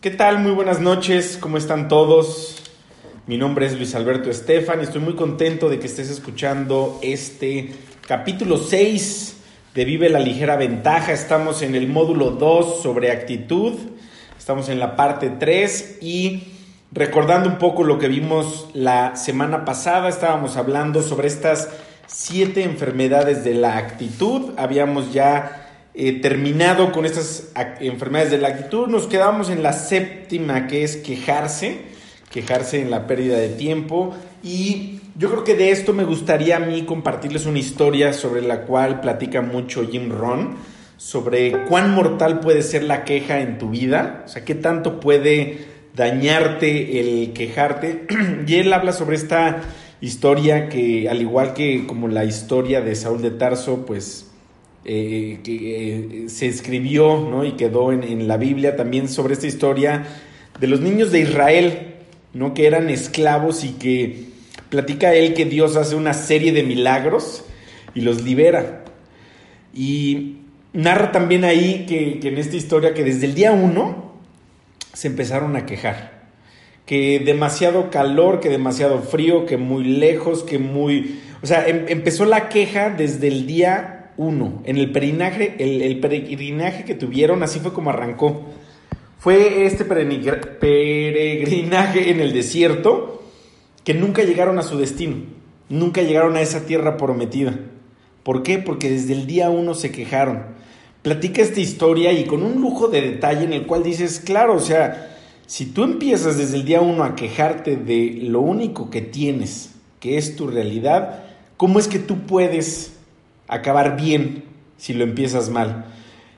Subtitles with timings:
[0.00, 0.38] ¿Qué tal?
[0.38, 2.62] Muy buenas noches, ¿cómo están todos?
[3.26, 7.74] Mi nombre es Luis Alberto Estefan y estoy muy contento de que estés escuchando este
[8.08, 9.36] capítulo 6
[9.74, 11.12] de Vive la ligera ventaja.
[11.12, 13.74] Estamos en el módulo 2 sobre actitud,
[14.38, 16.44] estamos en la parte 3 y
[16.92, 21.68] recordando un poco lo que vimos la semana pasada, estábamos hablando sobre estas
[22.06, 24.52] siete enfermedades de la actitud.
[24.56, 25.59] Habíamos ya
[25.92, 27.48] eh, terminado con estas
[27.80, 31.78] enfermedades de la actitud, nos quedamos en la séptima, que es quejarse,
[32.30, 34.14] quejarse en la pérdida de tiempo.
[34.42, 38.62] Y yo creo que de esto me gustaría a mí compartirles una historia sobre la
[38.62, 40.56] cual platica mucho Jim Ron,
[40.96, 45.66] sobre cuán mortal puede ser la queja en tu vida, o sea, qué tanto puede
[45.96, 48.06] dañarte el quejarte.
[48.46, 49.60] y él habla sobre esta
[50.00, 54.29] historia que, al igual que como la historia de Saúl de Tarso, pues
[54.84, 57.44] eh, que eh, se escribió ¿no?
[57.44, 60.06] y quedó en, la Biblia también sobre esta historia
[60.58, 61.94] de los niños de Israel,
[62.32, 62.54] ¿no?
[62.54, 64.24] que eran esclavos y que
[64.68, 67.44] platica él que Dios hace una serie de milagros
[67.94, 68.84] y los libera.
[69.74, 70.36] Y
[70.72, 74.14] narra también ahí que, que en esta historia que desde el día uno
[74.92, 76.20] se empezaron a quejar
[76.90, 81.20] que demasiado calor, que demasiado frío, que muy lejos, que muy...
[81.40, 84.62] O sea, em, empezó la queja desde el día uno.
[84.64, 88.42] En el peregrinaje, el, peregrinaje que tuvieron, así fue como arrancó.
[89.18, 93.22] Fue este peregrinaje en el desierto
[93.82, 95.22] que nunca llegaron a su destino,
[95.70, 97.58] nunca llegaron a esa tierra prometida.
[98.22, 98.58] ¿Por qué?
[98.58, 100.44] Porque desde el día uno se quejaron.
[101.00, 104.60] Platica esta historia y con un lujo de detalle en el cual dices, claro, o
[104.60, 109.76] sea, si tú empiezas desde el día uno a quejarte de lo único que tienes,
[109.98, 111.24] que es tu realidad,
[111.56, 112.99] ¿cómo es que tú puedes
[113.50, 114.44] acabar bien
[114.76, 115.86] si lo empiezas mal.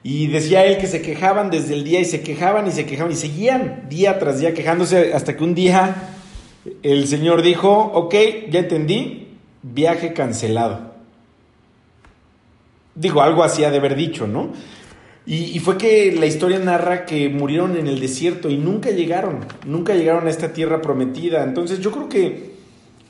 [0.03, 3.13] Y decía él que se quejaban desde el día y se quejaban y se quejaban
[3.13, 5.95] y seguían día tras día quejándose hasta que un día
[6.83, 8.15] el Señor dijo, ok,
[8.51, 9.29] ya entendí,
[9.63, 10.93] viaje cancelado.
[12.95, 14.53] Digo, algo así ha de haber dicho, ¿no?
[15.25, 19.39] Y, y, fue que la historia narra que murieron en el desierto y nunca llegaron,
[19.65, 21.45] nunca llegaron a esta tierra prometida.
[21.45, 22.52] Entonces yo creo que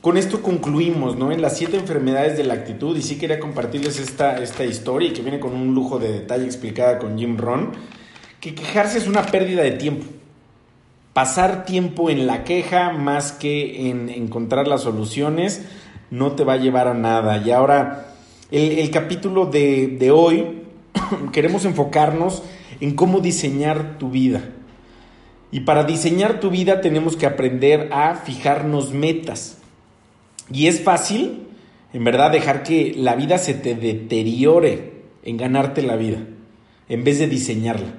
[0.03, 1.31] con esto concluimos, ¿no?
[1.31, 5.21] En las siete enfermedades de la actitud, y sí quería compartirles esta, esta historia que
[5.21, 7.71] viene con un lujo de detalle explicada con Jim Ron,
[8.41, 10.05] que quejarse es una pérdida de tiempo.
[11.13, 15.61] Pasar tiempo en la queja más que en encontrar las soluciones
[16.11, 17.37] no te va a llevar a nada.
[17.37, 18.07] Y ahora,
[18.51, 20.63] el, capítulo de, de hoy,
[21.31, 22.43] queremos enfocarnos
[22.81, 24.41] en cómo diseñar tu vida.
[25.49, 29.62] Y para diseñar tu vida tenemos que aprender a fijarnos metas.
[30.53, 31.47] Y es fácil,
[31.91, 34.93] en verdad, dejar que la vida se te deteriore
[35.23, 36.19] en ganarte la vida,
[36.87, 37.95] en vez de diseñarla.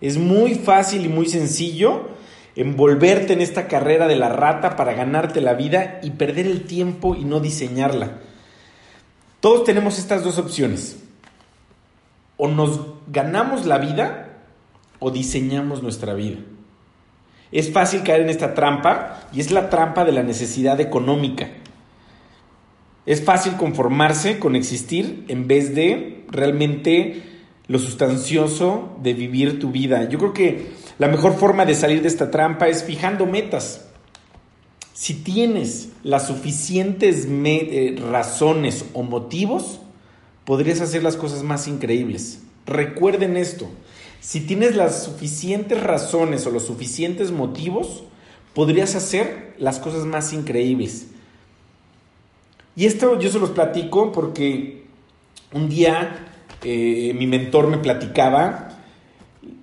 [0.00, 2.08] Es muy fácil y muy sencillo
[2.56, 7.14] envolverte en esta carrera de la rata para ganarte la vida y perder el tiempo
[7.14, 8.20] y no diseñarla.
[9.40, 10.98] Todos tenemos estas dos opciones.
[12.38, 14.38] O nos ganamos la vida
[14.98, 16.38] o diseñamos nuestra vida.
[17.52, 21.48] Es fácil caer en esta trampa y es la trampa de la necesidad económica.
[23.06, 27.22] Es fácil conformarse con existir en vez de realmente
[27.68, 30.08] lo sustancioso de vivir tu vida.
[30.08, 30.66] Yo creo que
[30.98, 33.86] la mejor forma de salir de esta trampa es fijando metas.
[34.92, 39.80] Si tienes las suficientes eh, razones o motivos,
[40.44, 42.40] podrías hacer las cosas más increíbles.
[42.66, 43.68] Recuerden esto,
[44.20, 48.04] si tienes las suficientes razones o los suficientes motivos,
[48.54, 51.08] podrías hacer las cosas más increíbles.
[52.76, 54.84] Y esto yo se los platico porque
[55.52, 56.26] un día
[56.62, 58.78] eh, mi mentor me platicaba,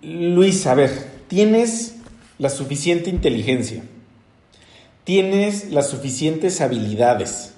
[0.01, 0.89] Luis, a ver,
[1.27, 1.95] tienes
[2.39, 3.83] la suficiente inteligencia,
[5.03, 7.53] tienes las suficientes habilidades,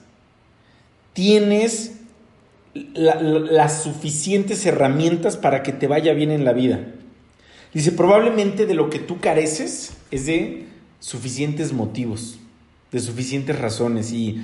[1.13, 1.94] tienes
[2.73, 6.85] las suficientes herramientas para que te vaya bien en la vida.
[7.74, 10.68] Dice, probablemente de lo que tú careces es de
[11.00, 12.38] suficientes motivos,
[12.91, 14.12] de suficientes razones.
[14.12, 14.44] Y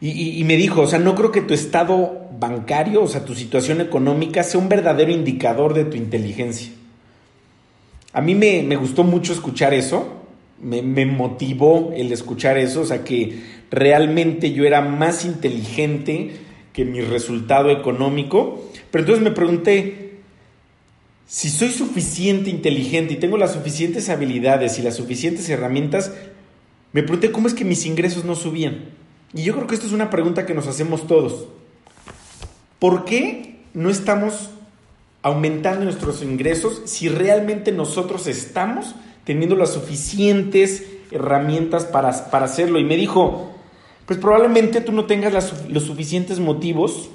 [0.00, 3.80] y, me dijo, o sea, no creo que tu estado bancario, o sea, tu situación
[3.80, 6.70] económica sea un verdadero indicador de tu inteligencia.
[8.12, 10.22] A mí me, gustó mucho escuchar eso,
[10.60, 13.40] me, me, motivó el escuchar eso, o sea, que
[13.70, 16.32] realmente yo era más inteligente
[16.74, 18.70] que mi resultado económico.
[18.90, 20.18] Pero entonces me pregunté,
[21.26, 26.12] si soy suficiente inteligente y tengo las suficientes habilidades y las suficientes herramientas,
[26.92, 29.05] me pregunté cómo es que mis ingresos no subían.
[29.36, 31.46] Y yo creo que esto es una pregunta que nos hacemos todos.
[32.80, 34.50] ¿Por qué no estamos
[35.26, 38.94] aumentando nuestros ingresos si realmente nosotros estamos
[39.24, 42.78] teniendo las suficientes herramientas para, para hacerlo.
[42.78, 43.50] Y me dijo,
[44.06, 47.10] pues probablemente tú no tengas los suficientes motivos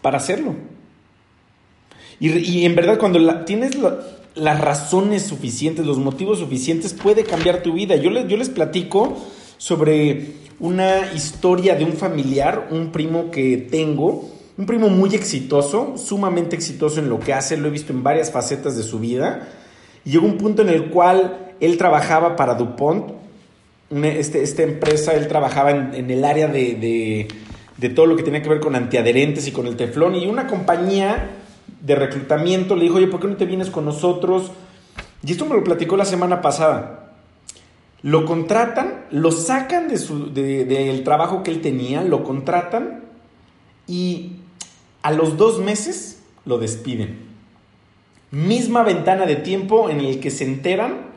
[0.00, 0.54] para hacerlo.
[2.20, 3.76] Y, en verdad cuando tienes
[4.34, 7.96] las razones suficientes, los motivos suficientes, puede cambiar tu vida.
[7.96, 9.16] Yo les, yo les platico
[9.56, 16.56] sobre una historia de un familiar, un primo que tengo, un primo muy exitoso, sumamente
[16.56, 19.48] exitoso en lo que hace, lo he visto en varias facetas de su vida.
[20.04, 23.12] Y llegó un punto en el cual él trabajaba para DuPont,
[23.90, 27.28] este, esta empresa, él trabajaba en, el área de,
[27.94, 31.30] todo lo que tenía que ver con antiadherentes y con el teflón, y una compañía
[31.80, 34.50] de reclutamiento le dijo, oye, ¿por qué no te vienes con nosotros?
[35.24, 37.07] Y esto me lo platicó la semana pasada.
[38.02, 43.04] Lo contratan, lo sacan de su, del trabajo que él tenía, lo contratan
[43.86, 44.32] y
[45.02, 47.26] a los dos meses lo despiden.
[48.30, 51.08] Misma ventana de tiempo en el que se enteran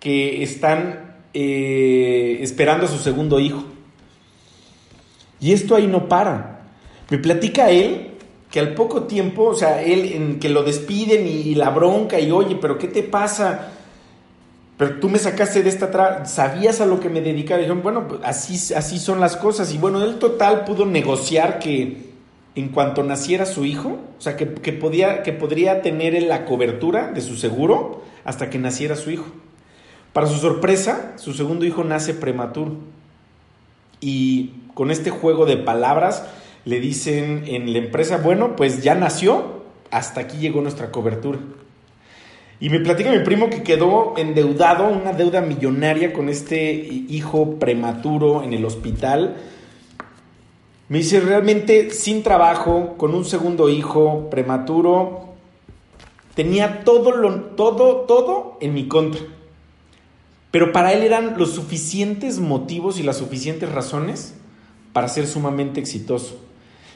[0.00, 3.64] que están eh, esperando a su segundo hijo.
[5.40, 6.62] Y esto ahí no para.
[7.10, 8.08] Me platica él
[8.50, 12.30] que al poco tiempo, o sea, él en que lo despiden y, la bronca y
[12.30, 13.72] oye, pero ¿qué te pasa?
[14.80, 17.58] Pero tú me sacaste de esta, sabías a lo que me dedicaba.
[17.58, 19.74] Dijeron, bueno, pues, así, así son las cosas.
[19.74, 22.14] Y bueno, él total pudo negociar que
[22.54, 27.20] en cuanto naciera su hijo, o sea, que, podía, que podría tener la cobertura de
[27.20, 29.26] su seguro hasta que naciera su hijo.
[30.14, 32.72] Para su sorpresa, su segundo hijo nace prematuro.
[34.00, 36.24] Y con este juego de palabras,
[36.64, 41.38] le dicen en la empresa, bueno, pues ya nació, hasta aquí llegó nuestra cobertura.
[42.60, 48.42] Y me platica mi primo que quedó endeudado, una deuda millonaria con este hijo prematuro
[48.42, 49.38] en el hospital.
[50.90, 55.30] Me dice, realmente sin trabajo, con un segundo hijo prematuro,
[56.34, 59.22] tenía todo, lo, todo, todo en mi contra.
[60.50, 64.34] Pero para él eran los suficientes motivos y las suficientes razones
[64.92, 66.49] para ser sumamente exitoso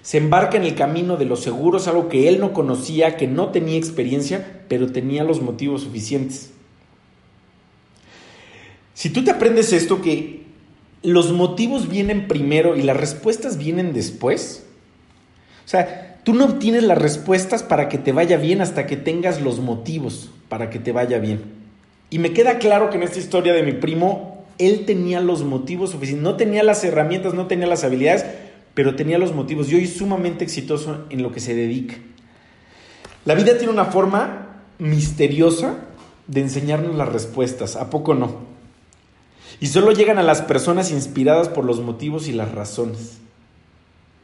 [0.04, 3.48] se embarca en el camino de los seguros, algo que él no conocía, que no
[3.48, 6.50] tenía experiencia, pero tenía los motivos suficientes.
[8.92, 10.42] Si tú te aprendes esto, que
[11.02, 14.66] los motivos vienen primero y las respuestas vienen después,
[15.64, 19.40] o sea, tú no obtienes las respuestas para que te vaya bien hasta que tengas
[19.40, 21.40] los motivos para que te vaya bien.
[22.10, 25.92] Y me queda claro que en esta historia de mi primo, él tenía los motivos
[25.92, 28.26] suficientes, no tenía las herramientas, no tenía las habilidades,
[28.74, 31.94] pero tenía los motivos y hoy es sumamente exitoso en lo que se dedica.
[33.24, 35.84] La vida tiene una forma misteriosa
[36.26, 38.42] de enseñarnos las respuestas, ¿a poco no?
[39.60, 43.18] Y solo llegan a las personas inspiradas por los motivos y las razones.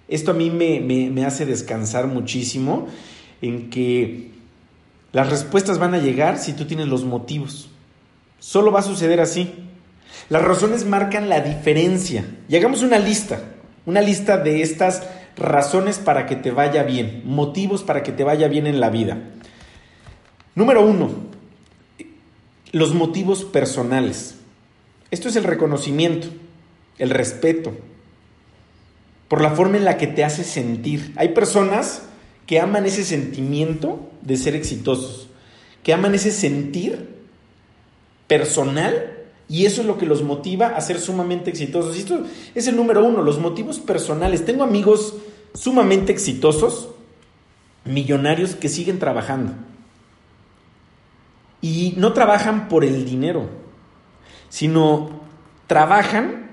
[0.09, 2.89] Esto a mí me, me hace descansar muchísimo
[3.41, 4.31] en que
[5.13, 7.71] las respuestas van a llegar si tú tienes los motivos.
[8.41, 9.53] Solo va a suceder así.
[10.29, 12.25] Las razones marcan la diferencia.
[12.49, 13.41] Y hagamos una lista.
[13.87, 15.03] Una lista de estas
[15.37, 19.19] razones para que te vaya bien, motivos para que te vaya bien en la vida.
[20.55, 21.11] Número uno,
[22.73, 24.37] los motivos personales.
[25.11, 26.29] Esto es el reconocimiento,
[26.99, 27.73] el respeto,
[29.29, 31.13] por la forma en la que te hace sentir.
[31.17, 32.03] Hay personas
[32.47, 35.29] que aman ese sentimiento de ser exitosos,
[35.83, 37.09] que aman ese sentir
[38.27, 39.20] personal
[39.51, 41.97] y eso es lo que los motiva a ser sumamente exitosos.
[41.97, 42.23] Y esto
[42.55, 44.45] es el número uno, los motivos personales.
[44.45, 45.17] Tengo amigos
[45.55, 46.91] sumamente exitosos,
[47.85, 49.55] millonarios, que siguen trabajando.
[51.61, 53.49] Y no trabajan por el dinero,
[54.51, 55.21] sino
[55.67, 56.53] trabajan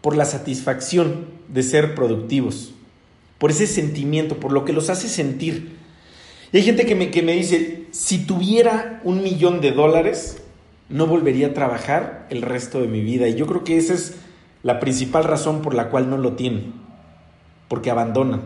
[0.00, 2.72] por la satisfacción de ser productivos,
[3.38, 5.76] por ese sentimiento, por lo que los hace sentir.
[6.52, 10.40] Y hay gente que me, que me dice, si tuviera un millón de dólares,
[10.88, 13.28] no volvería a trabajar el resto de mi vida.
[13.28, 14.16] Y yo creo que esa es
[14.62, 16.72] la principal razón por la cual no lo tienen.
[17.68, 18.42] Porque abandonan.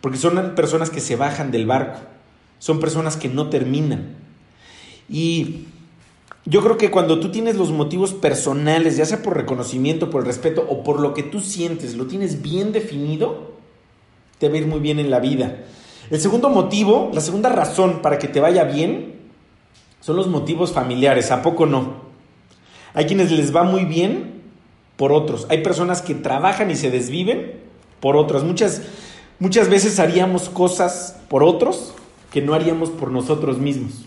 [0.00, 2.00] Porque son personas que se bajan del barco.
[2.58, 4.16] Son personas que no terminan.
[5.08, 5.66] Y
[6.46, 10.26] yo creo que cuando tú tienes los motivos personales, ya sea por reconocimiento, por el
[10.26, 13.52] respeto o por lo que tú sientes, lo tienes bien definido,
[14.38, 15.64] te va a ir muy bien en la vida.
[16.10, 19.19] El segundo motivo, la segunda razón para que te vaya bien,
[20.00, 22.10] son los motivos familiares, ¿a poco no?
[22.94, 24.42] Hay quienes les va muy bien
[24.96, 25.46] por otros.
[25.50, 27.52] Hay personas que trabajan y se desviven
[28.00, 28.42] por otras.
[28.42, 28.82] Muchas,
[29.38, 31.94] muchas veces haríamos cosas por otros
[32.32, 34.06] que no haríamos por nosotros mismos.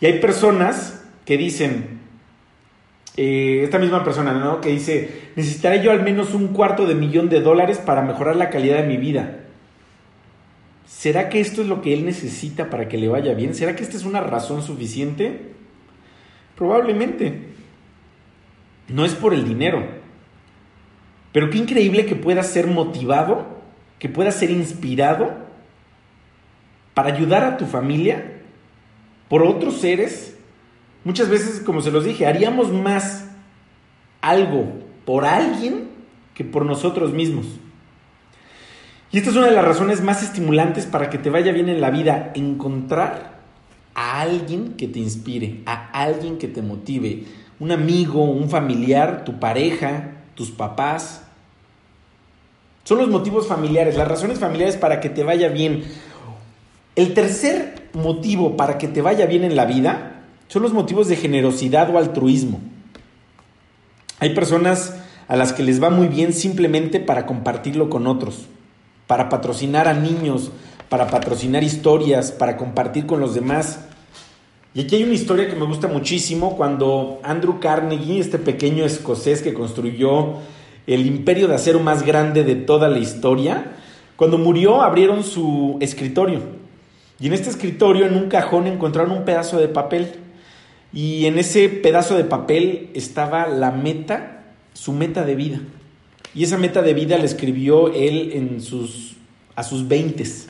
[0.00, 2.00] Y hay personas que dicen,
[3.16, 4.60] eh, esta misma persona, ¿no?
[4.60, 8.50] Que dice, necesitaré yo al menos un cuarto de millón de dólares para mejorar la
[8.50, 9.40] calidad de mi vida.
[10.88, 13.54] ¿Será que esto es lo que él necesita para que le vaya bien?
[13.54, 15.52] ¿Será que esta es una razón suficiente?
[16.56, 17.50] Probablemente.
[18.88, 19.86] No es por el dinero.
[21.30, 23.60] Pero qué increíble que puedas ser motivado,
[23.98, 25.30] que puedas ser inspirado
[26.94, 28.40] para ayudar a tu familia
[29.28, 30.38] por otros seres.
[31.04, 33.28] Muchas veces, como se los dije, haríamos más
[34.22, 34.72] algo
[35.04, 35.90] por alguien
[36.32, 37.46] que por nosotros mismos.
[39.10, 41.80] Y esta es una de las razones más estimulantes para que te vaya bien en
[41.80, 43.38] la vida, encontrar
[43.94, 47.24] a alguien que te inspire, a alguien que te motive,
[47.58, 51.22] un amigo, un familiar, tu pareja, tus papás.
[52.84, 55.84] Son los motivos familiares, las razones familiares para que te vaya bien.
[56.94, 61.16] El tercer motivo para que te vaya bien en la vida son los motivos de
[61.16, 62.60] generosidad o altruismo.
[64.20, 64.94] Hay personas
[65.28, 68.48] a las que les va muy bien simplemente para compartirlo con otros
[69.08, 70.52] para patrocinar a niños,
[70.88, 73.80] para patrocinar historias, para compartir con los demás.
[74.74, 79.42] Y aquí hay una historia que me gusta muchísimo cuando Andrew Carnegie, este pequeño escocés
[79.42, 80.34] que construyó
[80.86, 83.72] el imperio de acero más grande de toda la historia,
[84.16, 86.40] cuando murió abrieron su escritorio.
[87.18, 90.12] Y en este escritorio, en un cajón, encontraron un pedazo de papel.
[90.92, 95.60] Y en ese pedazo de papel estaba la meta, su meta de vida.
[96.34, 99.16] Y esa meta de vida la escribió él en sus,
[99.56, 100.48] a sus veintes.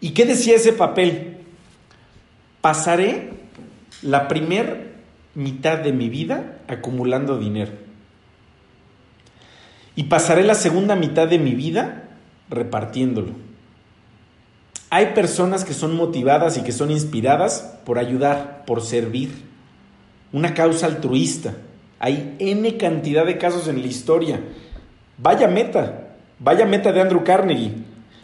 [0.00, 1.38] ¿Y qué decía ese papel?
[2.60, 3.30] Pasaré
[4.02, 4.92] la primer
[5.34, 7.72] mitad de mi vida acumulando dinero.
[9.94, 12.08] Y pasaré la segunda mitad de mi vida
[12.48, 13.32] repartiéndolo.
[14.90, 19.30] Hay personas que son motivadas y que son inspiradas por ayudar, por servir.
[20.32, 21.54] Una causa altruista.
[22.02, 24.40] Hay N cantidad de casos en la historia.
[25.18, 27.74] Vaya meta, vaya meta de Andrew Carnegie.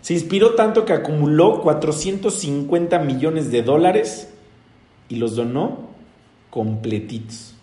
[0.01, 4.35] Se inspiró tanto que acumuló 450 millones de dólares
[5.09, 5.91] y los donó
[6.51, 7.55] completitos.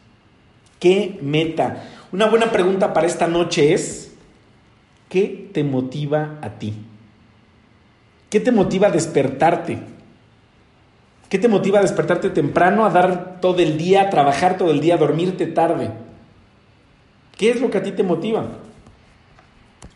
[0.79, 1.83] ¿Qué meta?
[2.13, 4.13] Una buena pregunta para esta noche es,
[5.09, 6.75] ¿qué te motiva a ti?
[8.29, 9.79] ¿Qué te motiva a despertarte?
[11.27, 14.79] ¿Qué te motiva a despertarte temprano, a dar todo el día, a trabajar todo el
[14.79, 16.04] día, a dormirte tarde?
[17.37, 18.47] ¿Qué es lo que a ti te motiva?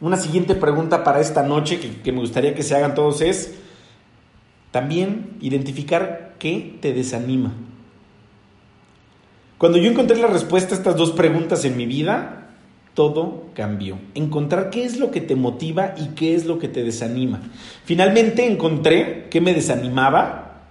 [0.02, 3.56] Una siguiente pregunta para esta noche que, me gustaría que se hagan todos es
[4.72, 7.54] también identificar qué te desanima.
[9.58, 12.48] Cuando yo encontré la respuesta a estas dos preguntas en mi vida,
[12.94, 13.98] todo cambió.
[14.16, 17.42] Encontrar qué es lo que te motiva y qué es lo que te desanima.
[17.84, 20.62] Finalmente encontré qué me desanimaba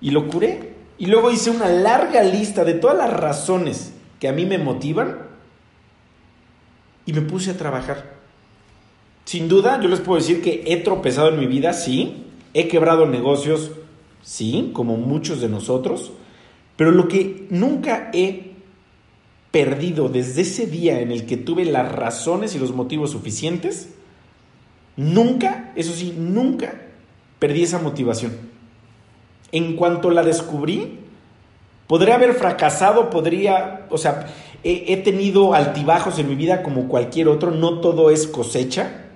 [0.00, 0.70] y lo curé.
[0.96, 5.29] Y luego hice una larga lista de todas las razones que a mí me motivan
[7.10, 8.14] y me puse a trabajar.
[9.24, 13.04] Sin duda, yo les puedo decir que he tropezado en mi vida, sí, he quebrado
[13.04, 13.72] negocios,
[14.22, 16.12] sí, como muchos de nosotros,
[16.76, 18.52] pero lo que nunca he
[19.50, 23.88] perdido desde ese día en el que tuve las razones y los motivos suficientes,
[24.96, 26.80] nunca, eso sí, nunca
[27.40, 28.36] perdí esa motivación.
[29.50, 31.00] En cuanto la descubrí,
[31.88, 34.28] podría haber fracasado, podría, o sea,
[34.62, 39.06] He, tenido altibajos en mi vida como cualquier otro, no todo es cosecha,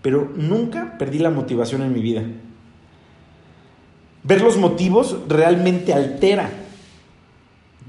[0.00, 2.22] pero nunca perdí la motivación en mi vida.
[4.22, 6.50] Ver los motivos realmente altera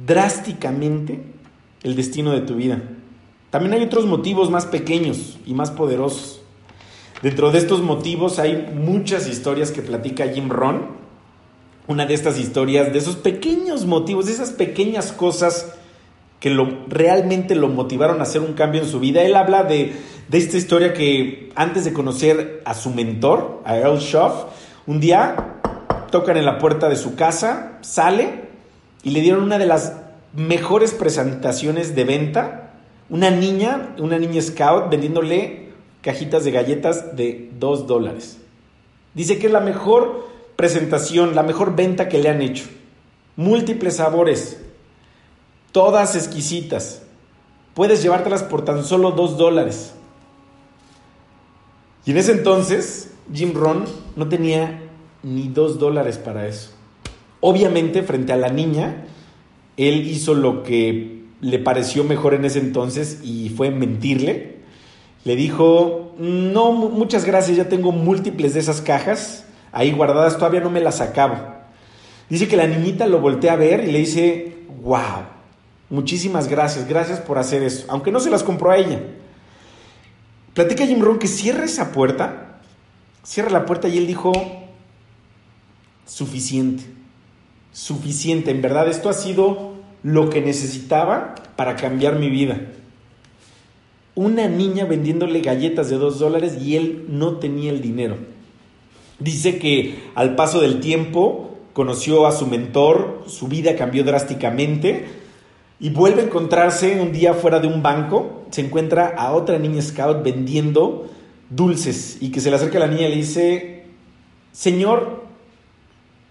[0.06, 1.22] drásticamente
[1.84, 2.82] el destino de tu vida.
[3.52, 6.42] También hay otros motivos más pequeños y más poderosos.
[7.22, 10.98] Dentro de estos motivos hay muchas historias que platica Jim Ron.
[11.88, 15.76] Una de estas historias, de esos pequeños motivos, de esas pequeñas cosas
[16.40, 19.22] que lo, realmente lo motivaron a hacer un cambio en su vida.
[19.24, 19.94] Él habla de,
[20.32, 24.46] esta historia que antes de conocer a su mentor, a Earl Schaff,
[24.88, 25.58] un día
[26.12, 28.48] tocan en la puerta de su casa, sale
[29.04, 29.94] y le dieron una de las
[30.34, 32.74] mejores presentaciones de venta.
[33.10, 35.70] Una niña, una niña scout vendiéndole
[36.02, 38.38] cajitas de galletas de 2 dólares.
[39.14, 42.66] Dice que es la mejor presentación, la mejor venta que le han hecho.
[43.36, 44.62] Múltiples sabores,
[45.72, 47.04] todas exquisitas.
[47.74, 49.94] Puedes llevártelas por tan solo dos dólares.
[52.06, 53.86] Y en ese entonces, Jim Ron
[54.16, 54.82] no tenía
[55.24, 56.72] ni dos dólares para eso.
[57.42, 59.06] Obviamente, frente a la niña,
[59.78, 64.60] él hizo lo que le pareció mejor en ese entonces y fue mentirle.
[65.24, 70.70] Le dijo, no, muchas gracias, ya tengo múltiples de esas cajas ahí guardadas, todavía no
[70.70, 71.38] me las acabo.
[72.30, 75.26] Dice que la niñita lo voltea a ver y le dice, wow,
[75.90, 79.02] Muchísimas gracias, gracias por hacer eso, aunque no se las compró a ella.
[80.54, 82.50] Platica Jim Rohn que cierra esa puerta
[83.24, 84.32] Cierra la puerta y él dijo,
[86.06, 86.84] suficiente,
[87.72, 92.60] suficiente, en verdad esto ha sido lo que necesitaba para cambiar mi vida.
[94.16, 98.18] Una niña vendiéndole galletas de dos dólares y él no tenía el dinero.
[99.20, 105.06] Dice que al paso del tiempo conoció a su mentor, su vida cambió drásticamente
[105.80, 109.82] y vuelve a encontrarse un día fuera de un banco, se encuentra a otra niña
[109.82, 111.10] scout vendiendo
[111.50, 113.86] dulces y que se le acerca a la niña y le dice,
[114.52, 115.24] Señor,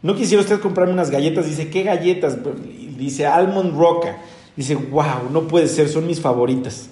[0.03, 1.47] ¿no quisiera usted comprarme unas galletas?
[1.47, 2.39] Dice, ¿qué galletas?
[2.97, 4.19] Dice, Almond Roca.
[4.57, 6.91] Dice, wow, no puede ser, son mis favoritas.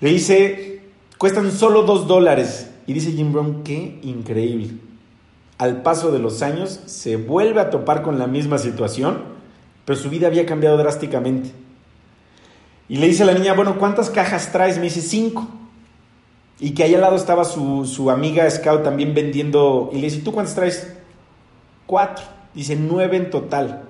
[0.00, 0.82] Le dice,
[1.18, 2.70] cuestan solo dos dólares.
[2.86, 4.70] Y dice Jim Brown, qué increíble.
[5.58, 9.37] Al paso de los años se vuelve a topar con la misma situación,
[9.88, 11.50] pero su vida había cambiado drásticamente.
[12.90, 14.76] Y le dice a la niña, bueno, ¿cuántas cajas traes?
[14.76, 15.48] Me dice, cinco.
[16.60, 19.88] Y que ahí al lado estaba su, su amiga Scout también vendiendo.
[19.90, 20.92] Y le dice, ¿tú cuántas traes?
[21.86, 22.22] Cuatro.
[22.52, 23.84] Dice, nueve en total.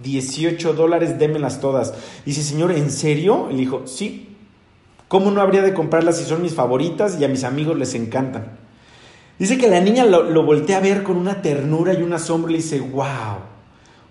[0.00, 1.94] 18 dólares, démelas todas.
[2.24, 3.48] Dice, señor, ¿en serio?
[3.50, 4.36] Le dijo, sí.
[5.08, 8.52] ¿Cómo no habría de comprarlas si son mis favoritas y a mis amigos les encantan?
[9.36, 12.50] Dice que la niña lo, lo voltea a ver con una ternura y un asombro
[12.50, 13.49] y le dice, wow,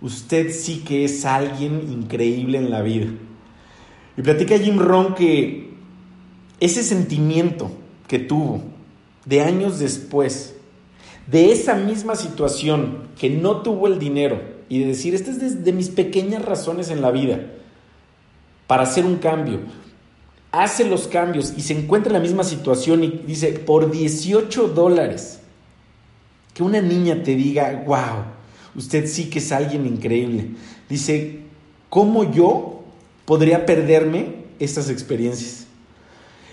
[0.02, 3.08] usted sí que es alguien increíble en la vida.
[4.18, 5.70] Y platica Jim Ron que
[6.60, 7.72] ese sentimiento
[8.08, 8.64] que tuvo
[9.26, 10.56] de años después,
[11.28, 15.74] de esa misma situación, que no tuvo el dinero, y de decir, esta es de,
[15.74, 17.40] mis pequeñas razones en la vida
[18.68, 19.60] para hacer un cambio.
[20.52, 25.40] Hace los cambios y se encuentra en la misma situación y dice, por 18 dólares,
[26.54, 28.26] que una niña te diga, wow,
[28.80, 30.52] usted sí que es alguien increíble.
[30.90, 31.42] Dice,
[31.90, 32.84] ¿cómo yo
[33.26, 35.68] podría perderme estas experiencias?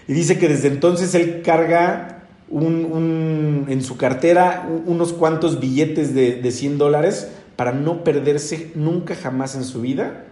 [0.08, 6.50] Y dice que desde entonces él carga en su cartera unos cuantos billetes de, de
[6.50, 10.24] 100 dólares para no perderse nunca jamás en su vida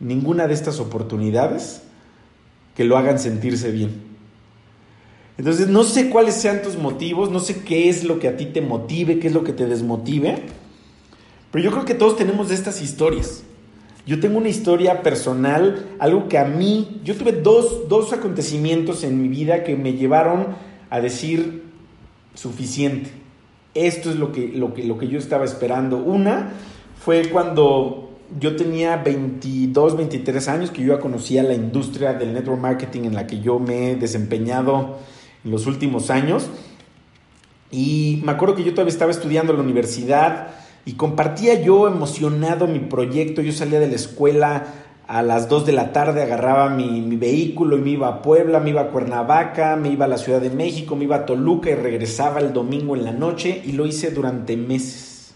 [0.00, 1.82] ninguna de estas oportunidades
[2.74, 4.10] que lo hagan sentirse bien.
[5.36, 8.46] Entonces, no sé cuáles sean tus motivos, no sé qué es lo que a ti
[8.46, 10.42] te motive, qué es lo que te desmotive,
[11.50, 13.42] pero yo creo que todos tenemos estas historias.
[14.06, 19.20] Yo tengo una historia personal, algo que a mí, yo tuve dos, dos acontecimientos en
[19.20, 20.48] mi vida que me llevaron
[20.88, 21.64] a decir
[22.34, 23.10] suficiente.
[23.74, 25.98] Esto es lo que, lo que, lo que yo estaba esperando.
[25.98, 26.52] Una
[26.98, 32.60] fue cuando yo tenía 22, 23 años, que yo ya conocía la industria del network
[32.60, 34.98] marketing en la que yo me he desempeñado
[35.44, 36.48] en los últimos años.
[37.70, 40.48] Y me acuerdo que yo todavía estaba estudiando en la universidad
[40.84, 43.42] y compartía yo emocionado mi proyecto.
[43.42, 44.64] Yo salía de la escuela
[45.10, 48.60] a las 2 de la tarde, agarraba mi, mi, vehículo y me iba a Puebla,
[48.60, 51.68] me iba a Cuernavaca, me iba a la Ciudad de México, me iba a Toluca
[51.68, 55.34] y regresaba el domingo en la noche y lo hice durante meses.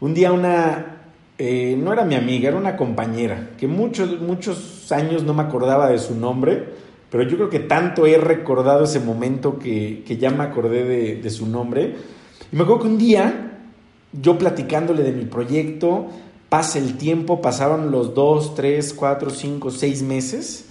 [0.00, 1.02] Un día una,
[1.36, 5.90] eh, no era mi amiga, era una compañera, que muchos, muchos años no me acordaba
[5.90, 6.64] de su nombre,
[7.10, 11.16] pero yo creo que tanto he recordado ese momento que, que ya me acordé de,
[11.16, 11.96] de su nombre.
[12.50, 13.49] Y me acuerdo que un día,
[14.12, 16.08] yo platicándole de mi proyecto,
[16.48, 20.66] pasa el tiempo, pasaron los dos, tres, cuatro, cinco, seis meses,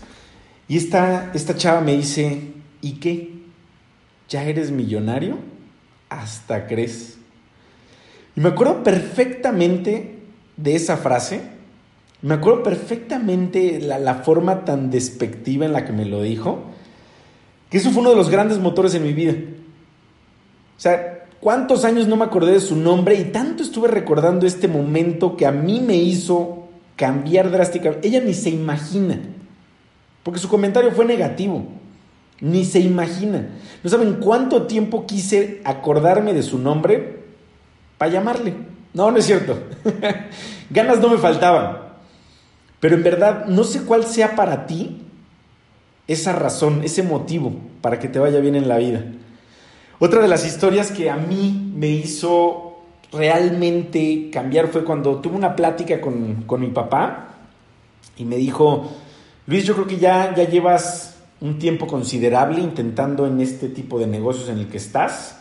[0.67, 3.33] y esta, esta chava me dice, ¿y qué?
[4.27, 5.37] ¿Ya eres millonario?
[6.09, 7.17] Hasta crees.
[8.35, 10.19] Y me acuerdo perfectamente
[10.57, 11.41] de esa frase,
[12.21, 16.65] me acuerdo perfectamente la, la forma tan despectiva en la que me lo dijo,
[17.69, 19.33] que eso fue uno de los grandes motores en mi vida.
[20.77, 24.67] O sea, ¿Cuántos años no me acordé de su nombre y tanto estuve recordando este
[24.67, 28.07] momento que a mí me hizo cambiar drásticamente?
[28.07, 29.19] Ella ni se imagina,
[30.23, 31.63] porque su comentario fue negativo,
[32.41, 33.47] ni se imagina.
[33.83, 37.23] No saben cuánto tiempo quise acordarme de su nombre
[37.97, 38.53] para llamarle.
[38.93, 39.57] No, no es cierto.
[40.69, 41.89] Ganas no me faltaban.
[42.81, 45.03] Pero en verdad no sé cuál sea para ti
[46.07, 49.03] esa razón, ese motivo para que te vaya bien en la vida.
[50.01, 52.77] Otra de las historias que a mí me hizo
[53.11, 57.35] realmente cambiar fue cuando tuve una plática con, mi papá
[58.15, 58.89] y me dijo,
[59.45, 64.07] Luis, yo creo que ya, ya llevas un tiempo considerable intentando en este tipo de
[64.07, 65.37] negocios en el que estás.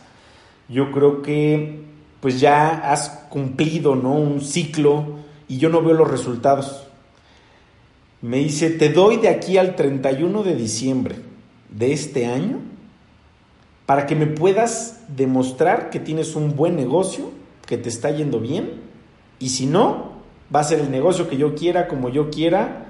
[0.68, 1.84] Yo creo que
[2.20, 4.14] pues ya has cumplido ¿no?
[4.14, 6.84] un ciclo y yo no veo los resultados.
[8.22, 11.14] Me dice, te doy de aquí al 31 de diciembre
[11.70, 12.58] de este año
[13.88, 17.30] para que me puedas demostrar que tienes un buen negocio,
[17.64, 18.82] que te está yendo bien,
[19.38, 20.12] y si no,
[20.54, 22.88] va a ser el negocio que yo quiera, como yo quiera,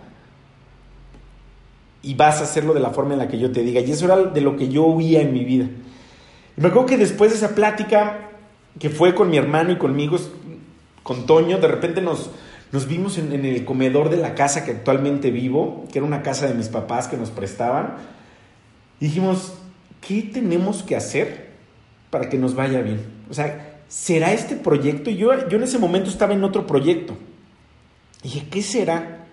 [2.02, 3.80] y vas a hacerlo de la forma en la que yo te diga.
[3.80, 5.66] Y eso era de lo que yo huía en mi vida.
[6.56, 8.30] Y me acuerdo que después de esa plática,
[8.80, 10.16] que fue con mi hermano y conmigo,
[11.04, 12.28] con Toño, de repente nos,
[12.72, 16.22] nos vimos en, en, el comedor de la casa que actualmente vivo, que era una
[16.22, 17.98] casa de mis papás que nos prestaban.
[18.98, 19.54] Y dijimos,
[20.08, 21.48] ¿qué tenemos que hacer
[22.08, 23.04] para que nos vaya bien?
[23.30, 25.10] O sea, ¿será este proyecto?
[25.10, 27.14] Yo, yo en ese momento estaba en otro proyecto.
[28.22, 29.26] Dije, ¿qué será?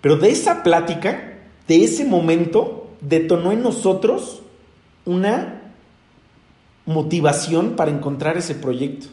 [0.00, 4.42] Pero de esa plática, de ese momento, detonó en nosotros
[5.04, 5.72] una
[6.86, 9.06] motivación para encontrar ese proyecto.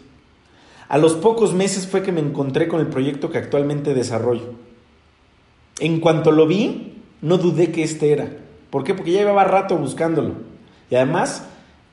[0.90, 4.56] A los pocos meses fue que me encontré con el proyecto que actualmente desarrollo.
[5.80, 8.32] En cuanto lo vi, no dudé que este era.
[8.72, 8.96] ¿Por qué?
[8.96, 10.57] Porque ya llevaba rato buscándolo.
[10.90, 11.44] Y además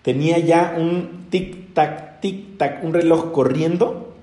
[0.02, 4.14] tenía ya un tic-tac, tic-tac, un reloj corriendo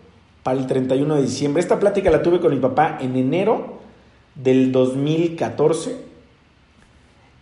[0.43, 1.61] para el 31 de diciembre.
[1.61, 3.79] Esta plática la tuve con mi papá en enero
[4.35, 6.11] del 2014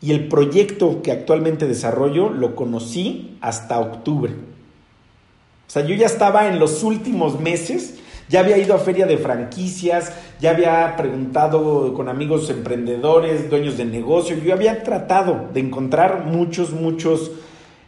[0.01, 4.33] y el proyecto que actualmente desarrollo lo conocí hasta octubre.
[4.33, 9.17] O sea, yo ya estaba en los últimos meses, ya había ido a feria de
[9.17, 16.25] franquicias, ya había preguntado con amigos emprendedores, dueños de negocio, yo había tratado de encontrar
[16.25, 17.31] muchos, muchos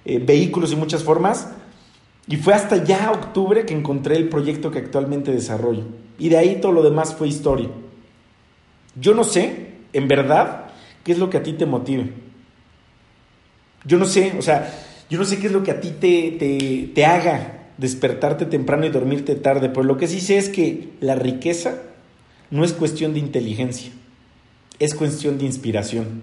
[0.03, 1.51] eh, vehículos y muchas formas.
[2.27, 5.83] Y fue hasta ya octubre que encontré el proyecto que actualmente desarrollo.
[6.17, 7.69] Y de ahí todo lo demás fue historia.
[8.99, 10.71] Yo no sé, en verdad,
[11.03, 12.13] qué es lo que a ti te motive.
[13.85, 14.73] Yo no sé, o sea,
[15.07, 18.85] yo no sé qué es lo que a ti te, te, te haga despertarte temprano
[18.85, 21.81] y dormirte tarde, pero lo que sí sé es que la riqueza
[22.51, 23.91] no es cuestión de inteligencia,
[24.77, 26.21] es cuestión de inspiración.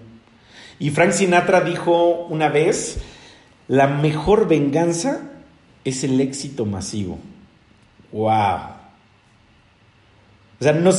[0.79, 2.99] Y Frank Sinatra dijo una vez,
[3.67, 5.31] la mejor venganza
[5.83, 7.19] es el éxito masivo.
[8.13, 8.59] ¡Wow!
[10.61, 10.93] O sea, no